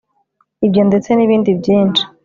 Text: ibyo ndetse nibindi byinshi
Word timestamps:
ibyo 0.65 0.81
ndetse 0.89 1.09
nibindi 1.13 1.49
byinshi 1.59 2.03